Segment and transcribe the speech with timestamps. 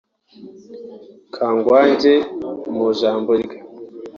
[1.35, 2.13] Kangwagye
[2.73, 3.57] mu ijambo rye